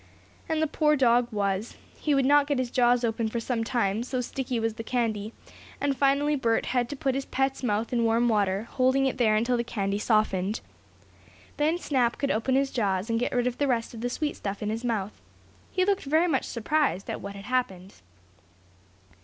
And 0.49 0.63
the 0.63 0.65
poor 0.65 0.95
dog 0.95 1.27
was. 1.31 1.77
He 1.99 2.15
would 2.15 2.25
not 2.25 2.47
get 2.47 2.57
his 2.57 2.71
jaws 2.71 3.03
open 3.03 3.29
for 3.29 3.39
some 3.39 3.63
time, 3.63 4.01
so 4.01 4.19
sticky 4.19 4.59
was 4.59 4.73
the 4.73 4.83
candy, 4.83 5.31
and 5.79 5.95
finally 5.95 6.35
Bert 6.35 6.65
had 6.65 6.89
to 6.89 6.95
put 6.95 7.13
his 7.13 7.25
pet's 7.25 7.61
mouth 7.61 7.93
in 7.93 8.03
warm 8.03 8.27
water, 8.27 8.67
holding 8.71 9.05
it 9.05 9.19
there 9.19 9.35
until 9.35 9.57
the 9.57 9.63
candy 9.63 9.99
softened. 9.99 10.59
Then 11.57 11.77
Snap 11.77 12.17
could 12.17 12.31
open 12.31 12.55
his 12.55 12.71
jaws, 12.71 13.11
and 13.11 13.19
get 13.19 13.31
rid 13.31 13.45
of 13.45 13.59
the 13.59 13.67
rest 13.67 13.93
of 13.93 14.01
the 14.01 14.09
sweet 14.09 14.35
stuff 14.35 14.63
in 14.63 14.71
his 14.71 14.83
mouth. 14.83 15.21
He 15.71 15.85
looked 15.85 16.05
very 16.05 16.25
much 16.27 16.45
surprised 16.45 17.07
at 17.07 17.21
what 17.21 17.35
had 17.35 17.45
happened. 17.45 18.01